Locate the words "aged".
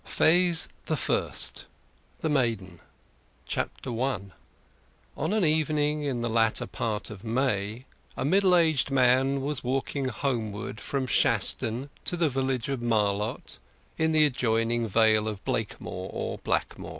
8.55-8.89